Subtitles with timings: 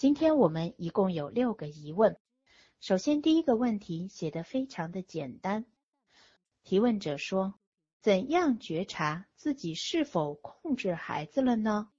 [0.00, 2.16] 今天我们一共有六个疑问。
[2.80, 5.66] 首先，第一个问题写的非常的简单。
[6.62, 7.52] 提问者说
[8.00, 11.90] ：“怎样觉察自己是否控制孩子了呢？”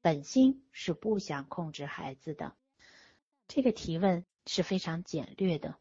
[0.00, 2.56] 本心是不想控制孩子的。
[3.48, 5.76] 这个提问是非常简略的，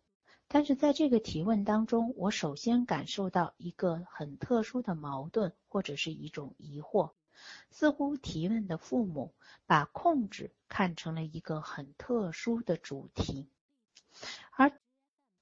[0.50, 7.12] 但是在这个提问当中，我首先感受到一个很特殊的矛盾，或者是一种疑惑。
[7.70, 9.34] 似乎提问的父母
[9.66, 13.48] 把控制看成了一个很特殊的主题，
[14.52, 14.72] 而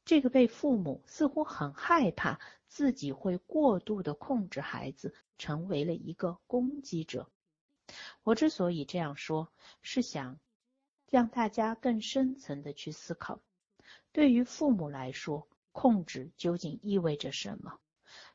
[0.06, 7.30] 这个被父母似乎很害怕自己会过度的控制孩子，成为了一个攻击者。
[8.24, 10.40] 我之所以这样说，是想
[11.10, 13.42] 让大家更深层的去思考，
[14.12, 17.80] 对于父母来说，控制究竟意味着什么？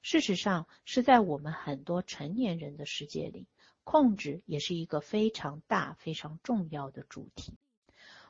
[0.05, 3.49] 事实上，是在我们很多成年人的世界里。
[3.85, 7.57] 控制也是一个非常大、非常重要的主题。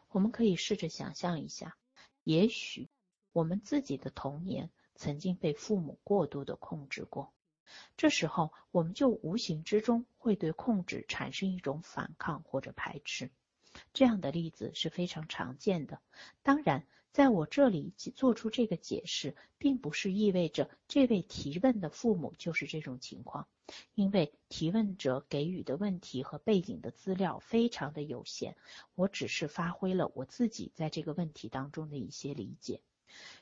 [0.09, 1.77] 我们可以试着想象一下，
[2.23, 2.89] 也许
[3.33, 7.33] 我们自己的童年曾经被父母过度的控制过，
[7.97, 13.33] 这时候我们就无形之中会对控制产生一种反抗或者排斥。
[13.93, 16.01] 这样的例子是非常常见的。
[16.45, 16.87] 当然。
[17.15, 23.47] 在我这里做出这个解释，并不是意味着这位提问的父母就是这种情况，
[23.95, 28.57] 因为提问者给予的问题和背景的资料非常的有限，
[28.97, 32.81] 我只是发挥了我自己在这个问题当中的一些理解。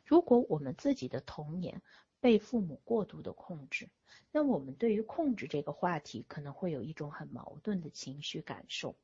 [0.04, 1.80] 如果我们自己的童年
[2.20, 3.88] 被父母过度的控制，
[4.30, 8.94] 那我们对于控制这个话题可能会有一种很矛盾的情绪感受。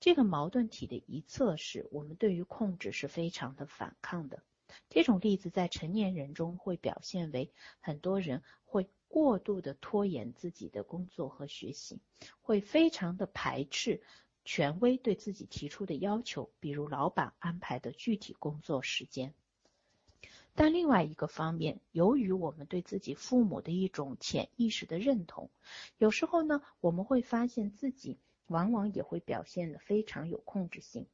[0.00, 4.42] 这个矛盾体的一侧是我们对于控制是非常的反抗的。
[4.90, 12.00] 这种例子在成年人中会表现为很多人会过度的拖延自己的工作和学习，
[12.42, 14.02] 会非常的排斥
[14.44, 19.32] 权威对自己提出的要求，比如老板安排的具体工作时间。
[20.56, 25.50] 但另外一个方面，由于我们对自己父母的一种潜意识的认同，
[25.98, 28.18] 有时候呢，我们会发现自己。
[28.46, 31.06] 往往也会表现的非常有控制性。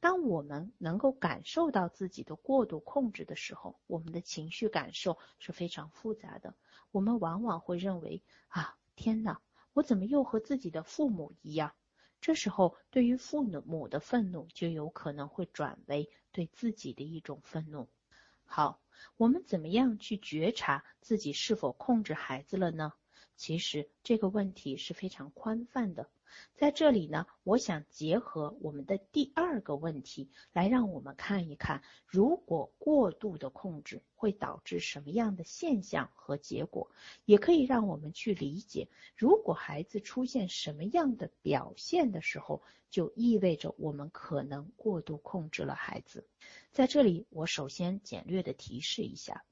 [0.00, 6.54] 当我们能够感受到自己的过度控制的时候，我们的情绪感受是非常复杂的。
[6.92, 9.40] 我们往往会认为啊，天哪，
[9.74, 11.74] 我怎么又和自己的父母一样？
[12.22, 17.88] 这时候，对于父母的愤怒就有可能会转为对自己的一种愤怒。
[18.46, 18.80] 好，
[19.18, 22.94] 我们怎么样去觉察自己是否控制孩子了呢？
[23.36, 26.08] 其实这个问题是非常宽泛的。
[26.54, 36.90] 在这里呢，我想结合我们的第二个问题，来让我们看一看，如果过度的控制会导致什么样的现象和结果，
[37.24, 42.60] 也可以让我们去理解，如果孩子出现什么样的表现的时候，
[42.90, 46.26] 就意味着我们可能过度控制了孩子。
[46.70, 49.44] 在这里，我首先简略的提示一下。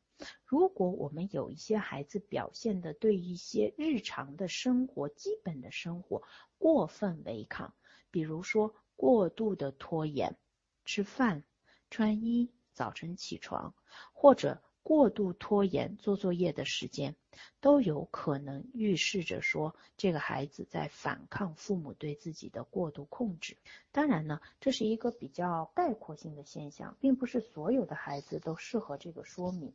[0.44, 6.22] 如果我们有一些孩子表现的对一些日常的生活、基本的生活
[6.58, 7.74] 过分违抗，
[8.10, 10.36] 比如说过度的拖延
[10.84, 11.42] 吃饭、
[11.90, 13.74] 穿衣、早晨起床，
[14.12, 17.16] 或者过度拖延做作业的时间，
[17.60, 23.56] 都有可能预示着说这个孩子在反抗父母对自己的过度控制。
[23.90, 29.74] 当然呢，这是一个比较概括性的现象，并不是所有的孩子都适合这个说明。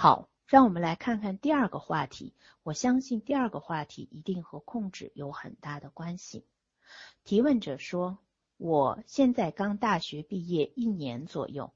[0.00, 2.32] 好，让我们来看看第二个话题。
[2.62, 6.46] 我相信第二个话题一定和控制有很大的关系。
[7.24, 8.18] 提问者说
[8.58, 11.72] ：“我现在刚大学毕业一年左右，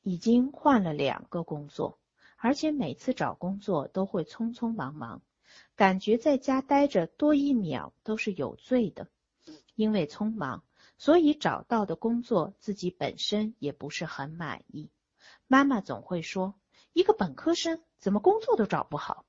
[0.00, 1.98] 已经换了两个工作，
[2.38, 5.20] 而且每次找工作都会匆匆忙忙，
[5.76, 9.08] 感觉在家待着多一秒都是有罪的。
[9.74, 10.64] 因为匆忙，
[10.96, 14.90] 所以找到的工作自己本身也不是很满意。
[15.46, 16.54] 妈妈总会说。”
[16.94, 19.26] 一个本科生怎么工作都找不好，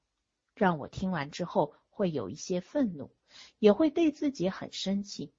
[0.54, 3.10] 让我听完之后会有一些愤怒，
[3.58, 5.34] 也会对自己很生气。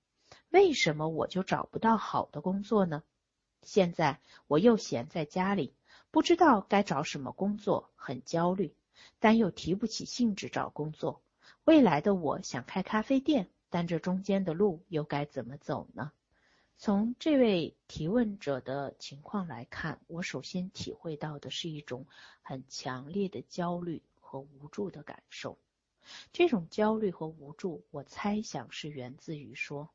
[0.49, 3.05] 为什么我就找不到好的工作呢？
[3.63, 5.73] 现在我又闲在家里，
[6.11, 8.75] 不知道该找什么工作，很焦虑，
[9.21, 11.23] 但又提不起兴致找工作。
[11.63, 16.11] 未来的我想开咖啡店，但这中间的路又该怎么走呢？
[16.79, 22.07] 从这位提问者的情况来看，我首先体会到的是一种
[22.43, 25.59] 很强烈的焦虑和无助的感受。
[26.35, 29.89] 这种焦虑和无助，我猜想是源自于说，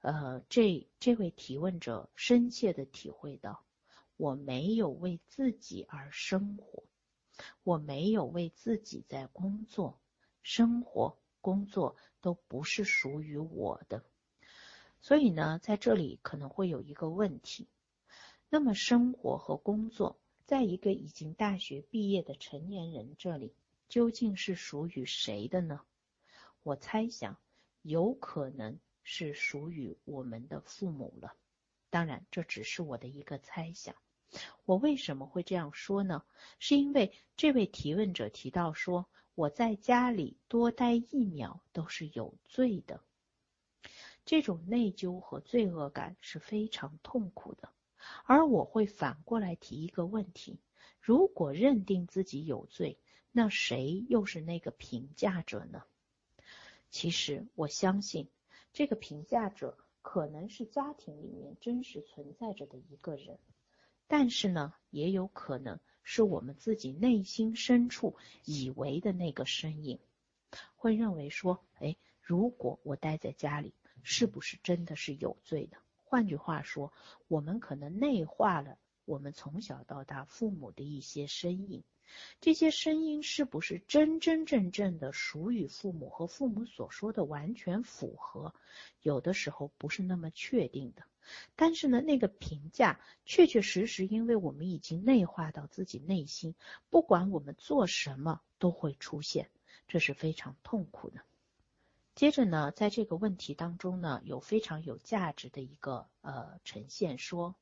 [0.00, 3.62] 呃，这这位提问者深切的体会到，
[4.16, 6.82] 我没有为自己而生活，
[7.62, 10.00] 我没有为自己在工作，
[10.42, 14.02] 生活、工作都不是属于我的。
[15.04, 17.68] 所以呢，在这里可能会有一个问题，
[18.48, 23.52] 那么生活和工作，在一个已经大学毕业的成年人这里，
[23.86, 25.82] 究竟是属于谁的呢？
[26.62, 27.36] 我猜想，
[27.82, 31.34] 有可能是属于我们的父母了。
[31.90, 33.94] 当然，这只是我的一个猜想。
[34.64, 36.24] 我为什么会这样说呢？
[36.58, 43.02] 是因为这位提问者提到说，我在家里多待一秒都是有罪的。
[44.24, 47.70] 这种内疚和罪恶感是非常痛苦的。
[48.24, 50.58] 而我会反过来提一个问题：
[51.00, 52.98] 如果认定自己有罪，
[53.32, 55.82] 那谁又是那个评价者呢？
[56.90, 58.28] 其实我相信，
[58.72, 63.38] 这个评价者可能是家庭里面真实存在着的一个人。
[64.06, 69.98] 但是呢，也有可能是我们自己内心深处以为的那个身影，
[70.76, 75.78] 会认为说，哎，如果我待在家里，是不是真的是有罪的？
[76.04, 76.92] 换句话说，
[77.26, 81.82] 我们可能内化了我们从小到大父母的一些身影。
[82.40, 88.54] 这些声音是不是真真正正的属于父母和父母所说的完全符合？
[89.00, 91.02] 有的时候不是那么确定的。
[91.56, 96.54] 但是呢，那个评价确确实实，因为我们已经内化到自己内心，
[96.90, 99.48] 不管我们做什么都会出现，
[99.88, 101.22] 这是非常痛苦的。
[102.14, 107.54] 接着呢，在这个问题当中呢，有非常有价值的一个呃呈现，说，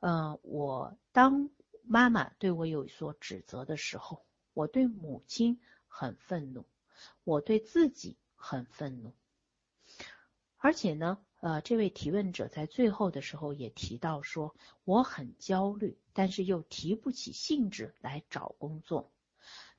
[0.00, 1.50] 嗯，我当。
[1.90, 6.66] 妈妈对我有所指责的时候，我对母亲很愤怒，
[7.24, 9.14] 我对自己很愤怒。
[10.58, 14.54] 而且呢，呃，这位提问者在最后的时候也提到说，
[14.84, 19.10] 我很焦虑，但是又提不起兴致来找工作。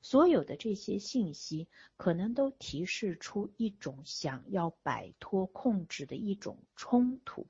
[0.02, 7.46] 所有的这些信息，可能都提示出一种想要摆脱控制的一种冲突。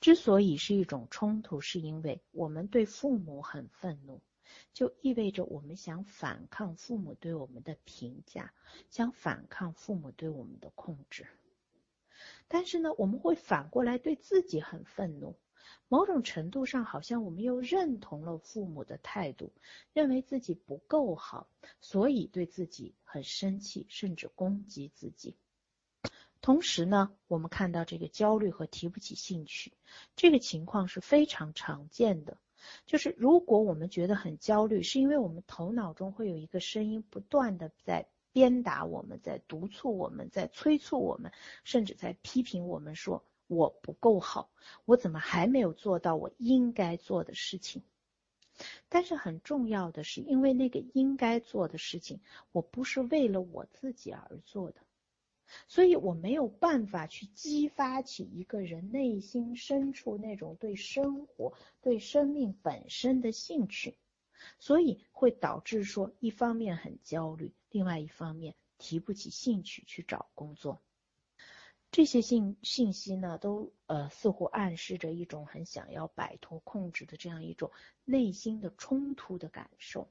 [0.00, 4.20] 之所以是一种冲突，是因为我们对父母很愤怒，
[4.74, 8.52] 就意味着我们想反抗父母对我们的评价，
[8.90, 11.26] 想反抗父母对我们的控制。
[12.48, 15.34] 但是呢，我们会反过来对自己很愤怒，
[15.88, 19.52] 某种程度上好像我们又认同了父母的态度，
[19.92, 21.48] 认为自己不够好，
[21.80, 25.36] 所以对自己很生气，甚至攻击自己。
[26.40, 29.72] 同时呢，我们看到这个焦虑和提不起兴趣，
[30.14, 32.36] 这个情况是非常常见的。
[32.86, 41.32] 就是如果我们觉得很焦虑，是因为我们头脑中会有一个声音不断的在鞭打我们，在督促我们，在催促我们，
[41.62, 44.50] 甚至在批评我们，说我不够好，
[44.84, 47.82] 我怎么还没有做到我应该做的事情？
[48.88, 52.20] 但是很重要的是，因为那个应该做的事情，
[52.52, 54.80] 我不是为了我自己而做的。
[55.68, 61.52] 所以我没有办法去激发起一个人内心深处那种对生活、
[61.82, 63.98] 对生命本身的兴趣，
[64.58, 70.80] 所以会导致说，一方面很焦虑，另外一方面提不起兴趣去找工作。
[71.94, 77.70] 这些信信息呢，都呃似乎暗示着一种很想要摆脱控制的这样一种
[78.04, 80.10] 内心的冲突的感受。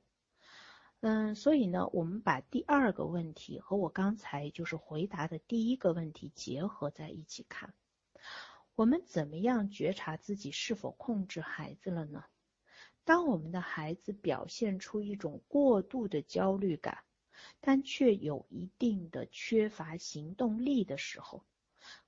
[1.01, 7.73] 嗯，所以呢，我们把第二个问题和我刚才就是回答的第一个问题结合在一起看，
[8.75, 12.23] 我们怎么样觉察自己是否控制孩子了呢？
[13.03, 16.99] 当我们的孩子表现出一种过度的焦虑感，
[17.59, 21.43] 但却有一定的缺乏行动力的时候，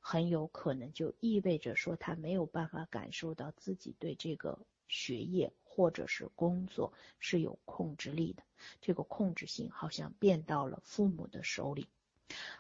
[0.08, 5.52] 很有可能就意味着说他没有办法感受到自己对这个学业。
[5.78, 8.44] 或者是工作是有控制力的，
[8.80, 11.90] 这个控制性好像变到了父母的手里。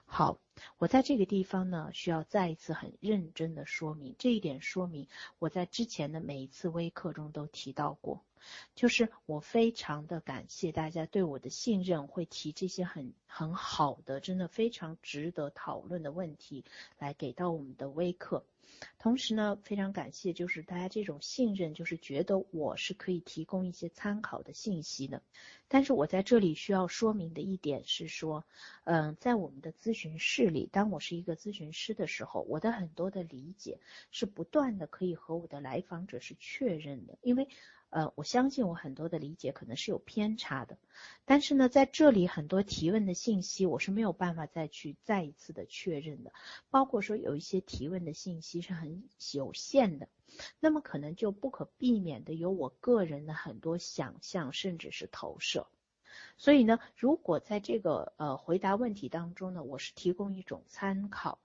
[0.05, 0.39] 好，
[0.77, 5.07] 我在这个地方呢，需要再一次很认真的说明这一点，说明
[5.39, 8.23] 我在之前的每一次微课中都提到过，
[8.75, 16.63] 就是我非常的感谢大家对我的信任，会提这些很很好的，真的非常值得讨论的问题
[16.99, 18.45] 来给到我们的微课。
[18.97, 25.21] 同时呢，非常感谢，就是大家这种信任，就是觉得我是可以提供一些参考的信息的。
[25.67, 28.45] 但是我在这里需要说明的一点是说，
[28.83, 33.79] 嗯，在我们的咨询室里，当我是一个咨询师的时候，我的很多的理解
[34.11, 37.47] 是不断的可以和我的来访者是确认的，因为。
[37.95, 40.77] 呃，我相信我很多的理解可能是有偏差的，
[41.23, 46.33] 但是呢，在这里很多提问的信息我是没有办法再去再一次的确认的，
[46.69, 50.09] 包括说有一些提问的信息是很有限的，
[50.59, 55.65] 那么可能就不可避免的有我个人的很多想象甚至是投射，
[56.37, 61.39] 所以呢，如果在这个呃回答问题当中呢，我是提供一种参考。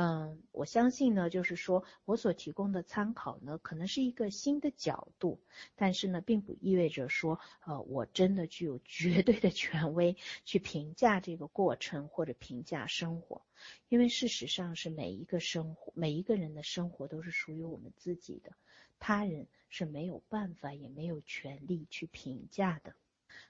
[0.00, 5.40] 嗯，我相信呢，就是说我所提供的参考呢，可能是一个新的角度，
[5.74, 13.42] 但是呢，并不意味着说，呃，我真的具有 绝对的权威去评价这个过程或者评价生活，
[13.88, 18.52] 因为事实上是每一个生活，每一个人的生活都是属于我们自己的，
[19.00, 22.94] 他人是没有办法也没有权利去评价的。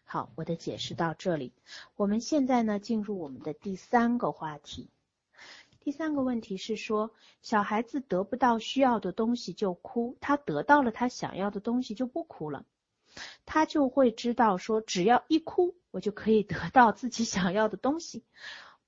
[0.04, 1.52] 好，我的解释到这里，
[1.94, 4.88] 我们现在呢进入我们的第三个话题。
[5.88, 12.66] 第三个问题是说，小孩子得不到需要的东西就哭，他得到了他想要的东西就不哭了，
[13.46, 18.22] 他就会知道说，只要一哭，我就可以得到自己想要的东西。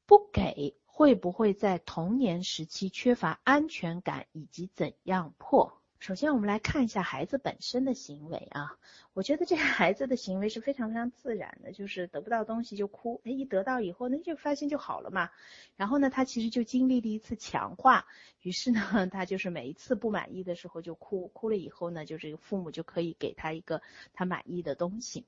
[0.04, 5.79] 不给会不会在童年时期缺乏安全感，以及怎样破？
[6.00, 8.78] 首先，我们来看一下孩子本身的行为啊。
[9.12, 15.28] 我觉得这个孩子的行为是非常非常自然的，就是得不到东西就哭，哎，一得到以后呢，就发现就好了嘛。
[15.76, 18.06] 然后呢，他其实就经历了一次强化，
[18.40, 23.82] 于是呢，他就是每一次不满意的时候就哭，哭了以后呢，就这个父母就可以给他一个
[24.14, 25.26] 他满意的东西。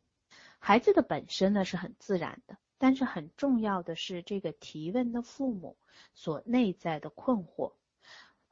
[0.59, 5.77] 孩子的本身呢是很自然的，但是很重要的是这个提问的父母
[6.15, 7.75] 所内在的困惑。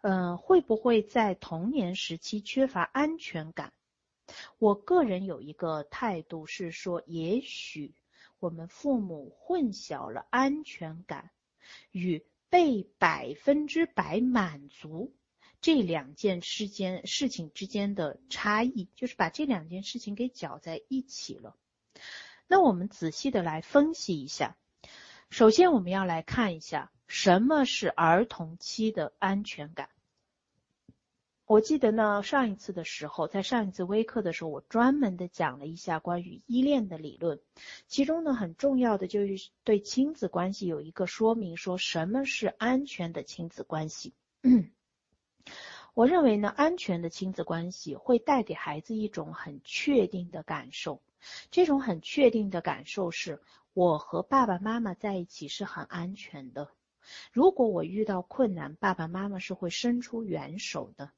[0.02, 3.72] 嗯，会不会在童年时期缺乏安全感？
[4.58, 7.94] 我个人有一个态度是说，也许
[8.38, 11.30] 我们父母混淆了安全感
[11.90, 15.12] 与被百分之百满足
[15.60, 21.56] 这两件事间事情之间的差异，就是把这两件事情给搅在一起了。
[22.46, 24.56] 那我们仔细的来分析一下。
[25.28, 26.90] 首先，我们要来看一下。
[27.12, 29.88] 什么是儿童期的安全感？
[31.44, 37.40] 我记得呢，上一次的时候，在上一次微课的时候，我专门的讲了一下关于依恋的理论，
[37.88, 44.14] 其中呢，很重要的就是对亲子关系有一个说明，说什么是安全的亲子关系。
[45.94, 51.02] 我认为呢，安全的亲子关系会带给孩子一种很确定的感受，
[51.50, 53.42] 这种很确定的感受是，
[53.74, 56.70] 我和爸爸妈妈在一起是很安全的。
[57.32, 61.12] 如果我遇到困难，爸爸妈妈是会伸出援手的。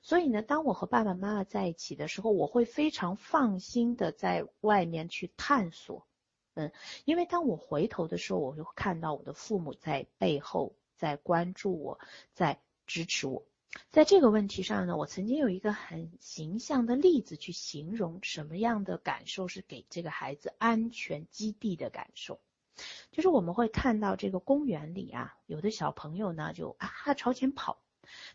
[0.00, 6.06] 所以呢，当我和爸爸妈妈在一起的时候，我会非常放心的在外面去探索。
[6.54, 6.72] 嗯，
[7.04, 12.00] 因为当我回头的时候，我就看到我的父母在背后在关注我，
[12.32, 13.44] 在支持我。
[13.90, 22.40] 在这个问题上呢，我曾经有一个很形象的例子去形容什么样的感受是给这个孩子安全基地的感受。
[23.10, 27.78] 就是我们会看到这个公园里啊，有的小朋友呢就啊朝前跑，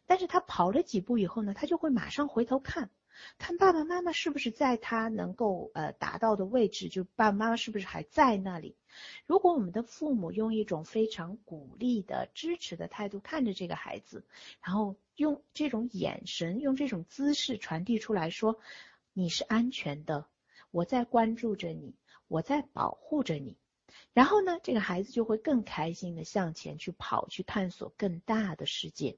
[0.05, 2.89] 但是他跑了几步以后呢，他就会马上回头看，
[3.37, 8.75] 看爸爸妈妈是不是在他能够呃达到的位置，就爸爸妈妈是不是还在那里。
[9.25, 14.25] 如果我们的父母用一种非常鼓励的、支持的态度看着这个孩子，
[14.61, 18.59] 然后用这种眼神、用这种姿势传递出来说，
[19.13, 20.25] 你是安全的，
[20.71, 21.95] 我在关注着你，
[22.27, 23.55] 我在保护着你。
[24.13, 29.17] 然后呢，这个孩子就会更开心的向前去跑，去探索更大的世界。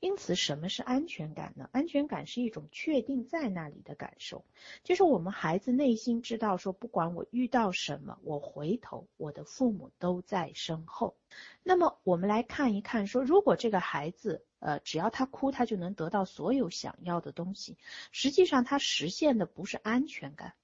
[0.00, 1.68] 因此，什么是安全感呢？
[1.72, 4.46] 安全感是一种确定在那里的感受，
[4.82, 11.16] 就是我们孩子内心知道说，不管我遇到什么，我回头，我的父母都在身后。
[11.62, 17.76] 那么，我们来看一看，说如果这个孩子，呃，只要他哭，他就能得到所有想要的东西，
[18.10, 20.54] 实际上他实现的不是安全感。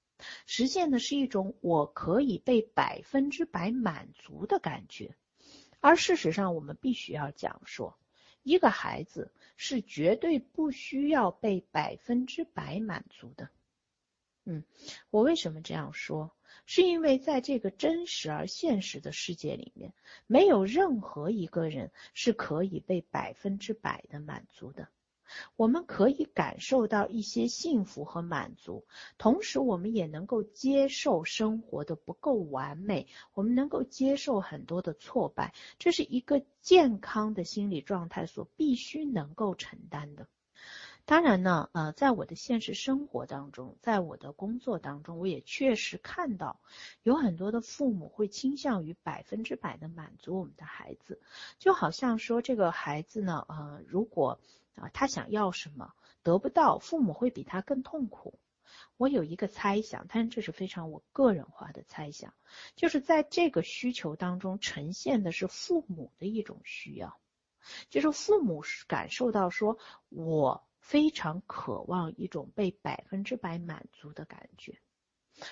[0.46, 5.14] 实现的是一种我可以被百分之百满足的感觉，
[5.80, 7.98] 而事实上，我们必须要讲说，
[8.42, 13.50] 一个孩子是绝对不需要被百分之百满足的。
[14.44, 14.64] 嗯，
[15.10, 16.32] 我为什么这样说？
[16.64, 19.92] 是因为在这个真实而现实的世界里面，
[20.26, 24.88] 没有任何一个人是可以被百分之百的满足的。
[25.56, 28.84] 我们可以感受到一些幸福和满足，
[29.18, 40.26] 同时我们也能够接受生活的不够完美，我们能够接受很多的挫败，这是一个健康的心理状态所必须能够承担的。
[41.04, 46.58] 当然呢，呃，在我的现实生活当中，在我的工作当中，我也确实看到
[47.04, 51.20] 有很多的父母会倾向于百分之百的满足我们的孩子，
[51.60, 54.40] 就好像说这个孩子呢，呃，如果
[54.76, 55.92] 啊，他想要什么
[56.22, 58.38] 得不到，父母会比他更痛苦。
[58.96, 62.34] 我有一个猜想，但是这是非常我个人化的猜想，
[62.76, 67.18] 就是在这个需求当中呈现的是父母的一种需要，
[67.90, 69.78] 就是父母感受到说，
[70.08, 74.78] 我非常渴望一种被百分之百满足的感觉。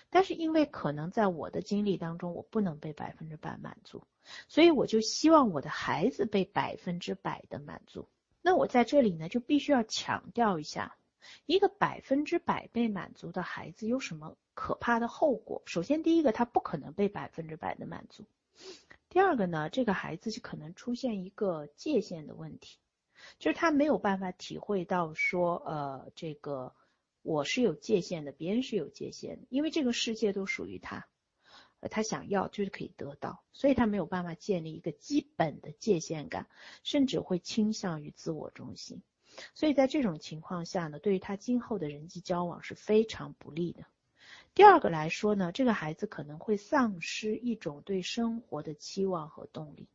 [0.08, 4.02] 但是因为可能在我的经历当中，我不能被百分之百满足，
[4.48, 8.08] 所以我就希望我的孩子被百分之百的满足。
[8.46, 10.98] 那我在这里呢，就必须要强调一下，
[11.46, 15.62] 一个百分之百被满足的孩子有什么可怕的后果？
[15.64, 18.24] 首先，第一个，他不可能被百分之百的满足；
[19.08, 22.76] 第二个呢，这个孩子就可能出现一个界限的问题，
[23.38, 26.74] 就是他没有办法体会到说，呃，这个。
[27.22, 31.06] 我是有界限的，别人是有界限，因为这个世界都属于他，
[31.88, 36.48] 他想要就是可以得到，所以他没有办法建立一个基本的界限感，
[36.82, 39.02] 甚至会倾向于自我中心，
[39.54, 43.84] 所以在这种情况下呢，对于他今后的人际交往是非常不利的。
[44.54, 49.88] 第二个来说呢，这个孩子可能会丧失一种对生活的期望和动力。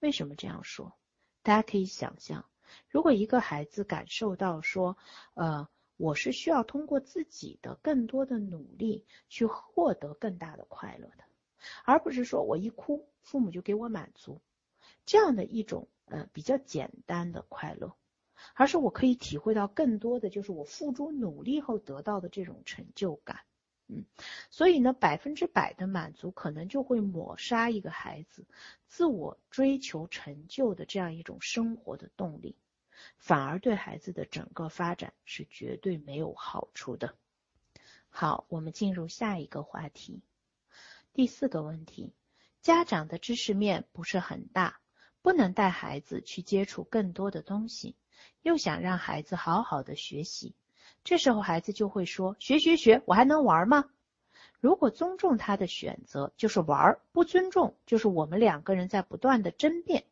[0.00, 0.96] 为什么这样说？
[1.42, 2.44] 大家可以想象，
[2.88, 4.96] 如果一个孩子感受到说，
[5.34, 5.68] 呃。
[5.96, 11.24] 我是需要通过自己的更多的努力去获得更大的快乐的，
[11.84, 14.40] 而不是说我一哭，父母就给我满足，
[15.04, 17.94] 这样的一种呃比较简单的快乐，
[18.54, 23.40] 而是我可以体会到更多的就是我付出努力后得到的这种成就感，
[23.86, 24.04] 嗯，
[24.50, 28.44] 所以呢，百分之百的满足可能就会抹杀一个孩子
[28.86, 32.56] 自我追求成就的这样一种生活的动力。
[33.16, 37.14] 反而对孩子的整个发展是绝对没有好处的。
[38.10, 40.22] 好，我们进入下一个话题。
[41.12, 42.12] 第四个问题，
[42.60, 44.80] 家长的知识面不是很大，
[45.22, 47.96] 不能带孩子去接触更多的东西，
[48.42, 50.54] 又想让孩子好好的学习，
[51.04, 53.90] 这时候孩子就会说：学学学，我还能玩吗？
[54.60, 60.04] 如果尊重他的选择，就是玩；不尊重，就是我们两个人在不断的争辩。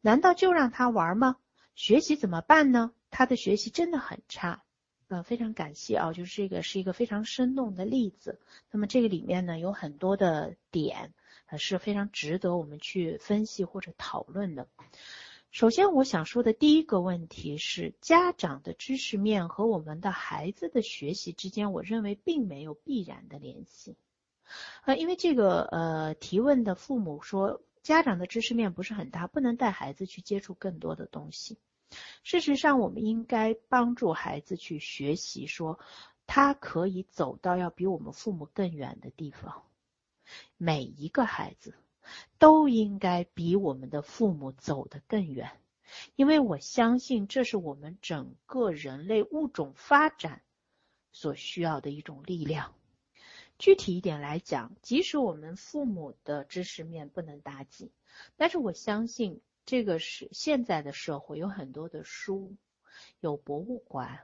[0.00, 1.36] 难道就让他玩吗？
[1.82, 2.92] 学习怎么办呢？
[3.08, 4.62] 他的学习真的很差，
[5.08, 8.38] 呃，非常感谢啊，就是这个是一个非常生动的例子。
[8.70, 11.14] 那么这个里面呢有很多的点，
[11.46, 14.68] 呃是非常值得我们去分析或者讨论的。
[15.50, 23.96] 首先我想说的第一个问题是，家长的知识面和我们的孩子的学习之间，我认为并没有必然的联系。
[24.84, 27.62] 呃，因为这个呃提问的父母说。
[27.82, 31.56] 家长的知识面不是很大，不能带孩子去接触更多的东西。
[32.22, 35.78] 事实上，我们应该帮助孩子去学习，说
[36.26, 39.64] 他可以走到要比我们父母更远的地方。
[40.56, 41.74] 每一个孩子
[42.38, 45.50] 都应该比我们的父母走得更远，
[46.14, 50.42] 因为我相信这是我们整个人类物种发展
[51.10, 52.74] 所需要的一种力量。
[53.58, 57.90] 具体一点来讲，即使我们父母的知识面不能打紧，
[58.36, 62.56] 但是我相信这个是现在的社会有很多的书，
[63.20, 64.20] 有博物馆，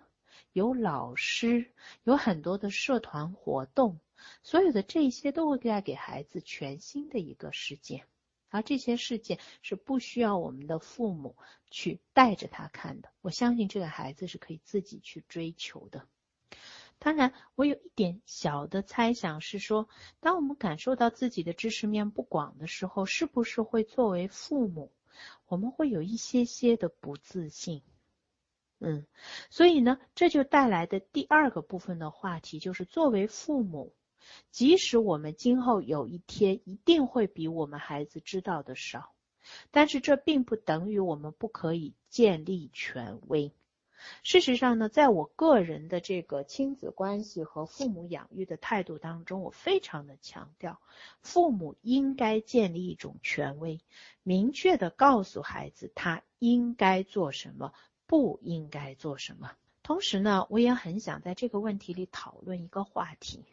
[0.53, 1.72] 有老师，
[2.03, 4.01] 有很多的社团活动，
[4.42, 8.05] 所有的这些都会带给孩子全新的一个世界，
[8.49, 11.37] 而这些世界是不需要我们的父母
[11.70, 13.11] 去带着他看的。
[13.20, 16.07] 我相信这个孩子是可以自己去追求的。
[16.99, 19.87] 当然，我有一点小的猜想是说，
[20.18, 24.90] 当我们感受到自己的知识面不广的时候，是不是会作为父母，
[25.46, 27.83] 我们会有一些些的不自信？
[28.79, 29.07] 嗯，
[29.48, 33.94] 所以呢，这就带来的第二个部分的话题就是，作为父母，
[34.50, 39.14] 即使我们今后有一天一定会比我们孩子知道的少，
[39.70, 43.52] 但是这并不等于我们不可以建立权威。
[44.23, 50.81] 事实上呢，在我个人的这个亲子关系和父母养育的态度当中，我非常的强调，
[51.21, 53.81] 父母应该建立一种权威，
[54.23, 57.73] 明确的告诉孩子他应该做什么，
[58.07, 59.53] 不应该做什么。
[59.83, 63.45] 同时呢，我也很想在这个问题里讨论一个话题：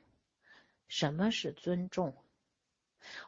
[0.87, 2.15] 什么是尊重？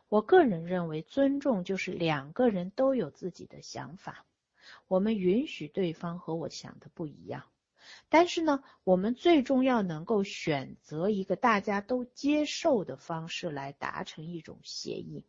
[0.08, 4.26] 我个人认为，尊重就是两个人都有自己的想法。
[4.88, 7.44] 我们允许对方和我想的不一样，
[8.10, 15.26] 但是呢，我们最终要能够选择一个大家都接受的方式来达成一种协议。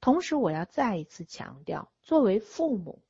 [0.00, 3.02] 同时，我要再一次强调，作为父母，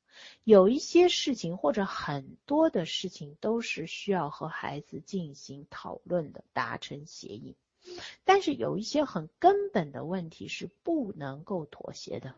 [0.45, 7.57] 有一些事情或者很多的事情都是需要和孩子进行讨论的，达成协议。
[8.25, 12.35] 但是有一些很根本的问题是不能够妥协的。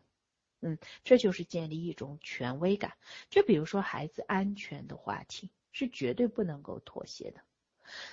[0.64, 2.94] 嗯，这就是建立一种权威感。
[3.28, 7.40] 就比如说孩子安全的话题，是绝对不能够妥协的。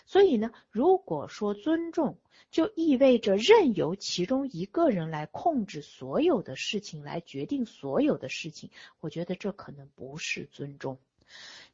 [0.05, 2.17] 所以呢，如果说尊重，
[2.51, 10.97] 就意味着任由其中一个人来控制所有的事情，来决定所有的事情，我觉得这可能不是尊重。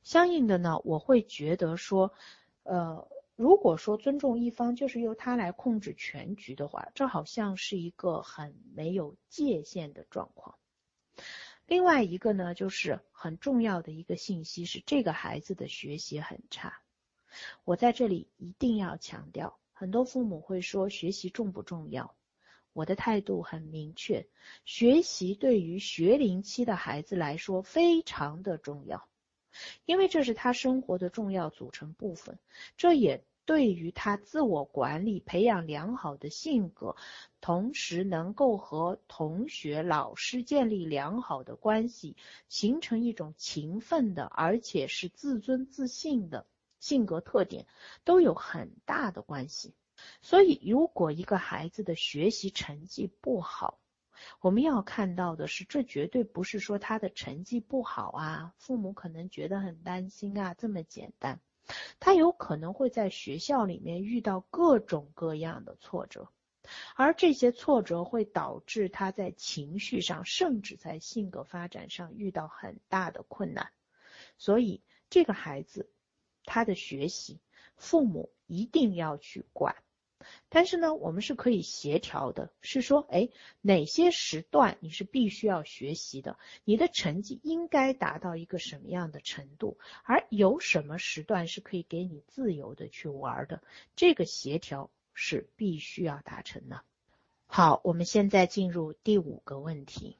[0.03, 2.13] 相应的呢，我会觉得说，
[2.61, 10.55] 呃，如果说尊重一方就是由他来控制全局的话，这好像是一个很没有界限的状况。
[11.67, 16.81] 另外一个呢，就是很重要的一个信息是，这个孩子的学习很差。
[17.65, 22.15] 我在这里一定要强调，很多父母会说学习重不重要？
[22.71, 24.27] 我的态度很明确，
[24.63, 29.09] 学习对于学龄期的孩子来说非常的重要，
[29.85, 32.39] 因为这是他生活的重要组成部分，
[32.77, 36.97] 这也对于他自我管理、培养良好的性格，
[37.39, 42.17] 同时能够和同学、老师建立良好的关系，
[42.49, 46.45] 形成一种勤奋的，而且是自尊自信的
[46.81, 47.65] 性格特点，
[48.03, 49.73] 都有很大的关系。
[50.21, 53.79] 所以，如果一个孩子的学习成绩不好，
[54.41, 61.39] 我们要看到的是，这绝对不是说他的成绩不好啊，父母可能觉得很担心啊，这么简单。
[61.99, 66.29] 他有可能会在学校里面遇到各种各样的挫折，
[66.95, 73.71] 而这些挫折会导致他在情绪上，甚至在性格发展上遇到很大的困难。
[74.37, 75.89] 所以，这个孩子
[76.43, 77.39] 他的学习，
[77.75, 79.75] 父母一定要去管。
[80.49, 83.29] 但是呢，我们是可以协调的，是说，哎，
[83.61, 93.61] 哪些时段你是必须要学习的，你的成绩应该达到一个什么样的程度，而有什么时段是可以给你自由的去玩的，
[93.95, 96.81] 这个协调是必须要达成的。
[97.45, 100.17] 好，我们现在进入第五个问题。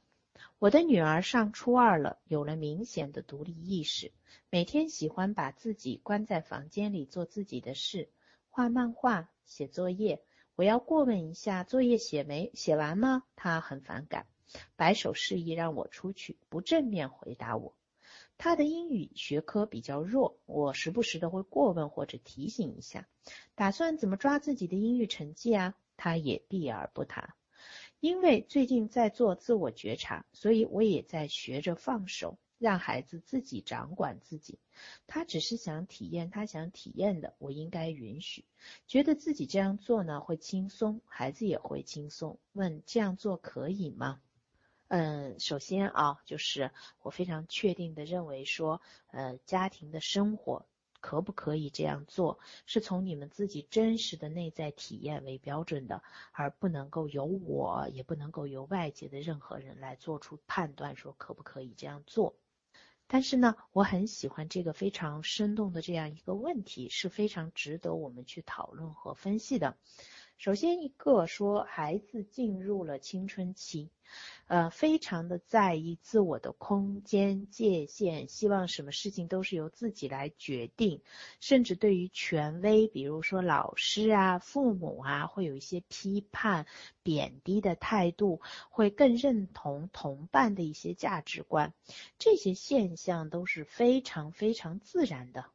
[0.60, 4.12] 我的女儿上初二了，有了明显的独立意识，
[4.50, 8.10] 每天喜欢把自己关在房间里做自己的事，
[8.58, 9.30] 画漫画。
[9.46, 10.24] 写作业，
[10.56, 13.22] 我要过问一下作业写没写完吗？
[13.36, 14.26] 他很反感，
[14.76, 17.76] 摆手示意让我出去，不正面回答我。
[18.39, 23.08] 他的英语学科比较弱，我时不时的会过问或者提醒一下。
[23.54, 25.76] 打算怎么抓自己的英语成绩啊？
[25.96, 27.36] 他也避而不谈。
[28.00, 32.39] 因为最近在做自我觉察，所以我也在学着放手。
[32.60, 34.60] 让孩子自己掌管自己，
[35.06, 38.46] 他只是想体验他想体验的，我应该允许。
[38.88, 42.39] 觉得自己这样做呢会轻松，孩子也会轻松。
[42.54, 44.22] 问这样做可以吗？
[44.89, 50.65] 嗯，首先啊，就是我非常确定的认为说，呃，家庭的生活
[51.00, 62.36] 可不可以这样做，是从你们自己真实的内在体验为标准的，而不能够由我，也不能够由外界的任何人来做出判断，说可不可以这样做。
[63.08, 69.78] 但是呢，我很喜欢这个非常生动的这样一个问题，是非常值得我们去讨论和分析的。
[70.38, 73.89] 首先一个说，孩子进入了青春期。
[74.45, 81.02] 呃，非常的在意自我的空间界限，希望什么事情都是由自己来决定，
[81.41, 86.67] 甚至对于权威，比如说老师啊、父母啊，会有一些批判、
[87.04, 91.73] 贬低的态度，会更认同同伴的一些价值观，
[92.17, 95.45] 这些现象都是非常非常自然的。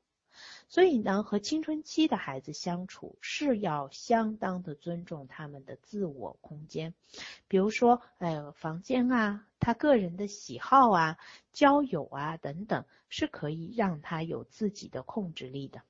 [0.73, 6.95] 所以呢，和青春期的孩子相处是要相当的尊重他们的自我空间，
[7.47, 11.19] 比如说，呃，房间啊，他个人的喜好啊，
[11.53, 15.83] 交友啊等等，是可以让他有自己的控制力的。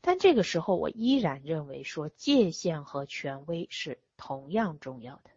[0.00, 5.30] 但这个时候，我依然认为说，界限和权威是同样重要的，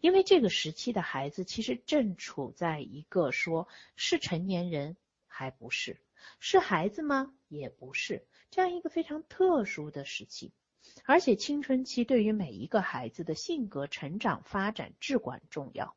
[0.00, 4.96] 因为这个时期的孩子其实正处在一个说是成年人
[5.28, 6.00] 还不是。
[6.38, 7.32] 是孩子吗？
[7.48, 10.52] 也不是，这样一个非常特殊的时期，
[11.04, 15.96] 而且青春期对于每一个孩子的性格成长发展至关重要。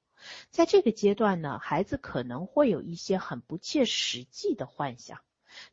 [0.49, 5.19] 在这个阶段呢，孩子可能会有一些很不切实际的幻想，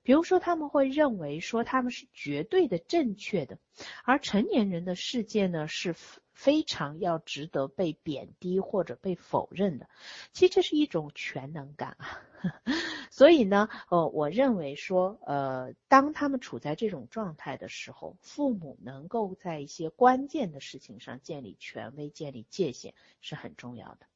[0.02, 3.58] 比如说他们会认为说他们是绝对的正确的，
[4.04, 5.94] 而成年人的世界呢是。
[6.36, 9.88] 非常要值得被贬低或者被否认的，
[10.34, 12.20] 其实这是一种全能感啊。
[13.10, 24.06] 所以呢，呃，我认为说，呃，当他们处在这种状态的时候，父母能够在一些关键的事情上建立权威、建立界限是很重要的。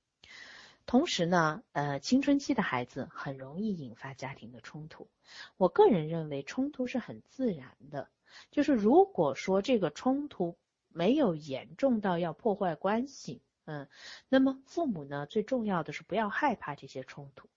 [0.84, 5.08] 同时呢，呃，青春期的孩子很容易引发家庭的冲突。
[5.56, 8.10] 我个人认为冲突是很自然的，
[8.50, 10.58] 就是如果说这个冲突。
[10.92, 13.88] 没有严重到要破坏关系，嗯，
[14.28, 15.26] 那么父母呢？
[15.26, 17.48] 最重要的是不要害怕这些冲突。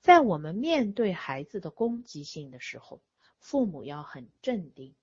[0.00, 3.00] 在我们面对孩子的攻击性的时候，
[3.38, 4.94] 父母要很镇定，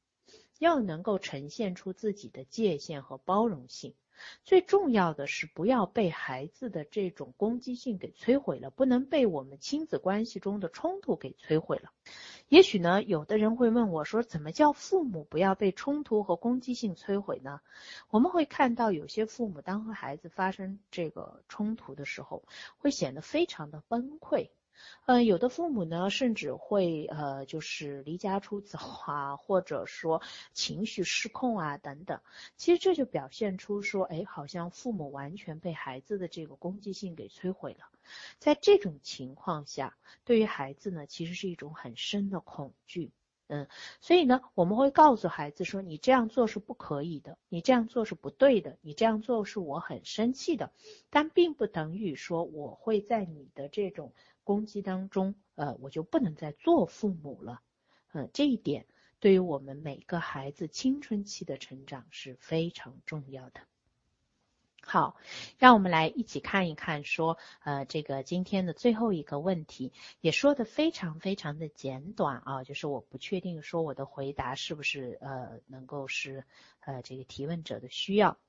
[0.59, 3.95] 要能够呈现出自己的界限和包容性。
[4.43, 11.91] 最重要的是不要被孩子的这种攻击性给摧毁了，不能被我们亲子关系中的冲突给摧毁了。
[12.47, 17.61] 也许呢，有的人会问我说，怎么叫父母不要被冲突和攻击性摧毁呢？
[18.09, 22.43] 我们会看到有些父母当和孩子发生这个冲突的时候，
[22.77, 24.49] 会显得非常的崩溃。
[25.05, 30.21] 嗯，有的父母呢，甚至会呃，就是离家出走啊，或者说
[30.53, 32.21] 情绪失控啊等等。
[32.57, 37.85] 其实这就表现出说，哎，好像父母完全被孩子的这个攻击性给摧毁了。
[38.37, 43.11] 在这种情况下，对于孩子呢，其实是一种很深的恐惧。
[43.51, 43.67] 嗯，
[43.99, 50.71] 所以呢，我们会告诉孩子说，你这样做是不可以的，你这样做是不对的，你这样做是我很生气的，
[51.09, 54.13] 但并不等于说我会在你的这种。
[54.49, 57.61] 攻击当中，呃，我就不能再做父母了，
[58.13, 58.87] 嗯，这一点
[59.19, 63.61] 对于我们每个孩子青春期的成长是非常重要的。
[64.81, 65.17] 好，
[65.59, 76.43] 让我们来一起看一看，说，呃，这个今天的最后一个问题也说的非常非常的简短啊，就是我不确定说我的回答是不是呃能够是
[76.79, 78.39] 呃这个提问者的需要。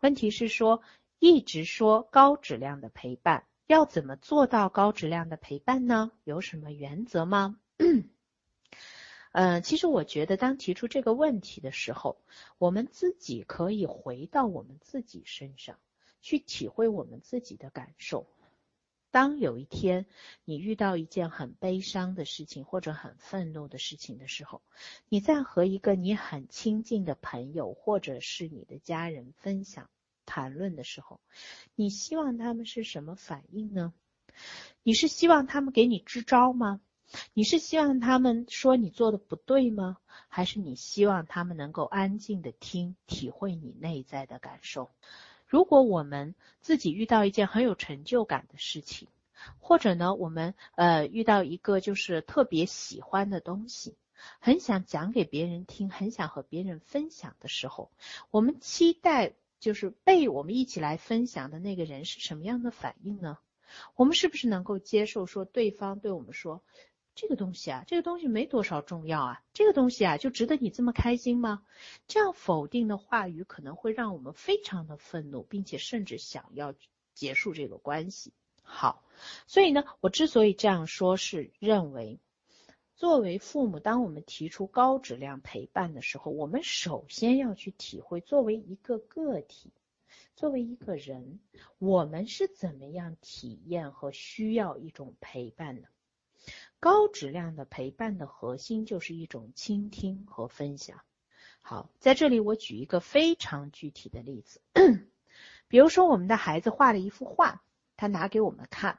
[0.00, 0.80] 问题是说，
[1.18, 3.44] 一直说高质量的陪伴。
[3.72, 6.12] 要怎么做到高质量的陪伴呢？
[6.24, 7.58] 有什么原则吗？
[9.32, 12.20] 嗯， 其实我觉得，当提出这个问题的时候，
[12.58, 15.78] 我们自己可以回到我们自己身上，
[16.20, 18.26] 去体会我们自己的感受。
[19.10, 20.04] 当有一天
[20.44, 24.60] 你遇到一件很悲伤的事情，或者很愤怒的事情的时候，
[25.08, 29.88] 你在和一个你很亲近的朋友，或者是你的家人分享。
[30.26, 31.20] 谈论的时候，
[31.74, 33.92] 你希望他们是什么反应呢？
[34.82, 36.80] 你是希望他们给你支招吗？
[37.34, 39.98] 你是希望他们说你做的不对吗？
[40.28, 44.90] 还是你希望他们能够安静的听，体会你内在的感受？
[45.46, 49.08] 如果我们自己遇到一件很有成就感的事情，
[49.58, 53.98] 或者呢，我们呃遇到一个就是特别喜欢的东西，
[54.40, 57.90] 很想讲给别人听，很想和别人分享的时候，
[58.30, 59.34] 我们期待。
[59.62, 63.38] 就是被我们一起来分享的那个人是什么样的反应呢？
[63.94, 66.64] 我们是不是能够接受说对方对我们说
[67.14, 71.62] 这个东西啊，这个东西没多少重要啊，这个东西啊就值得你这么开心吗？
[72.08, 76.74] 这样否定的话语可能会让我们非常的愤怒，并且甚至想要
[77.14, 78.32] 结束这个关系。
[78.64, 79.04] 好，
[79.46, 82.18] 所以呢，我之所以这样说，是认为。
[82.94, 89.72] 作为父母，当我们提出高质量陪伴的时候，我们首先要去体会，作为一个个体，
[90.36, 91.40] 作为一个人，
[91.78, 95.88] 我们是怎么样体验和需要一种陪伴的。
[96.78, 101.00] 高质量的陪伴的核心就是一种倾听和分享。
[101.60, 104.60] 好，在这里我举一个非常具体的例子，
[105.66, 107.62] 比如说我们的孩子画了一幅画，
[107.96, 108.98] 他拿给我们看。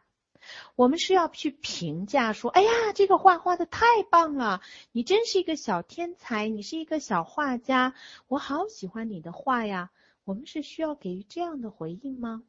[0.75, 7.93] 我们是要去评价说，哎呀，这个画画的太棒了，你真是一个小天才，你是一个小画家，
[8.27, 9.91] 我好喜欢你的画呀。
[10.25, 12.43] 我们是需要给予这样的回应吗？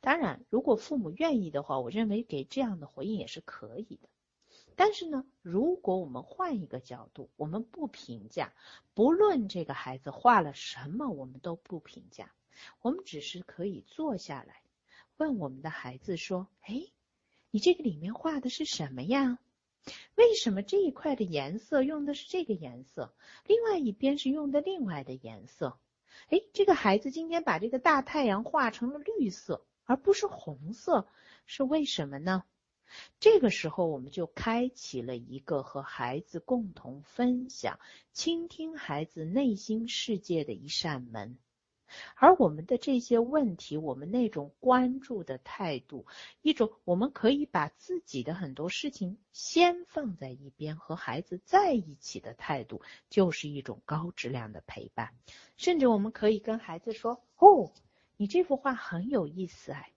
[0.00, 4.08] 当然，如果父母愿意的话，我认为给这样的回应也是可以的。
[4.76, 8.52] 但是呢，如果我们换一个角度，我们不评价，
[8.94, 12.32] 不论这个孩子画了什么，我们都不评价，
[12.80, 14.62] 我们只是可以坐下来
[15.16, 16.86] 问我们的孩子说，哎。
[17.50, 19.38] 你这个里面画的是什么呀？
[20.14, 23.14] 为什么这一块的颜色用的是这个颜色，
[23.46, 25.78] 另外一边是用的另外的颜色？
[26.28, 31.08] 哎，这个孩子今天把这个大太阳画成了绿色，而不是红色，
[31.46, 32.44] 是为什么呢？
[33.20, 37.80] 这个时候，我们就开启了一个和孩子共同分享、
[38.12, 41.38] 倾听孩子内心世界的一扇门。
[42.16, 46.06] 而我们的这些问题，我们那种关注的态度，
[46.42, 55.14] 一种我们可以把自己的很多事情先放在一边，和孩子在一起的态度，就是一种高质量的陪伴。
[55.56, 57.72] 甚至我们可以跟孩子说：“哦，
[58.16, 59.92] 你这幅画很有意思哎，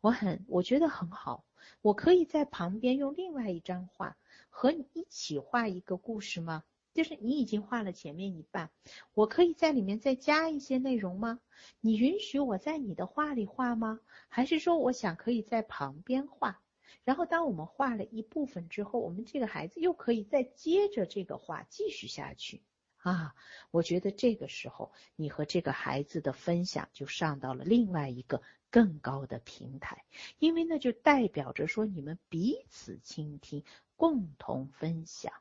[0.00, 1.44] 我很我觉得很好，
[1.82, 4.16] 我可以在旁边用另外一张画
[4.50, 6.64] 和你一起画一个故事吗？”
[6.96, 8.70] 就是你已经画了前面一半，
[9.12, 11.40] 我可以在里面再加一些内容吗？
[11.80, 14.00] 你允许我在你的画里画吗？
[14.28, 16.62] 还是说我想可以在旁边画？
[17.04, 22.62] 然后当我们画了一部分之后，我们这个孩子又可以再接着这个画继续下去
[22.96, 23.34] 啊？
[23.70, 30.04] 我觉得这个时候你和这个孩子的分享就上到了另外一个更高的平台，
[30.38, 33.62] 因为那就代表着说你们彼此倾听，
[33.96, 35.32] 共同分享。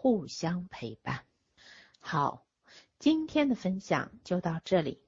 [0.00, 1.24] 互相陪伴。
[1.98, 2.46] 好，
[3.00, 5.02] 今天的分享就到这里，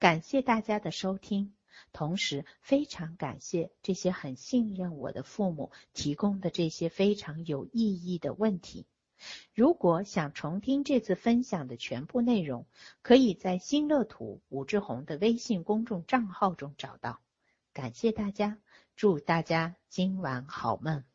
[0.00, 1.54] 感谢大家的收听。
[1.92, 8.84] 同时，非常感谢这些很信任我的父母提供的这些非常有意义的问题。
[9.54, 12.66] 如果想重听这次分享的全部内容，
[13.00, 17.20] 可以在新乐土武志红的微信公众账号中找到。
[17.72, 18.58] 感谢大家，
[18.96, 21.11] 祝大家今晚好梦。